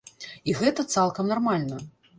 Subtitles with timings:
[0.51, 1.85] І гэта цалкам нармальна.